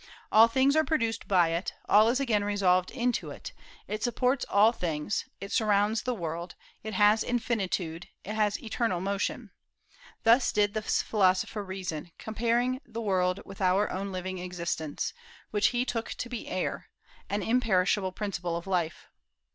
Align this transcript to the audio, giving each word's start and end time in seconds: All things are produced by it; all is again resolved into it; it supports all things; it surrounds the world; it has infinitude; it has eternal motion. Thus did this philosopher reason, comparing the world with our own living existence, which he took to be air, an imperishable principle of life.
All 0.31 0.47
things 0.47 0.75
are 0.75 0.83
produced 0.83 1.27
by 1.27 1.49
it; 1.49 1.75
all 1.87 2.07
is 2.09 2.19
again 2.19 2.43
resolved 2.43 2.89
into 2.89 3.29
it; 3.29 3.53
it 3.87 4.01
supports 4.01 4.43
all 4.49 4.71
things; 4.71 5.25
it 5.39 5.51
surrounds 5.51 6.01
the 6.01 6.15
world; 6.15 6.55
it 6.81 6.95
has 6.95 7.23
infinitude; 7.23 8.07
it 8.23 8.33
has 8.33 8.59
eternal 8.63 8.99
motion. 8.99 9.51
Thus 10.23 10.51
did 10.51 10.73
this 10.73 11.03
philosopher 11.03 11.63
reason, 11.63 12.09
comparing 12.17 12.81
the 12.83 12.99
world 12.99 13.41
with 13.45 13.61
our 13.61 13.91
own 13.91 14.11
living 14.11 14.39
existence, 14.39 15.13
which 15.51 15.67
he 15.67 15.85
took 15.85 16.09
to 16.13 16.29
be 16.29 16.47
air, 16.47 16.87
an 17.29 17.43
imperishable 17.43 18.11
principle 18.13 18.57
of 18.57 18.65
life. 18.65 19.05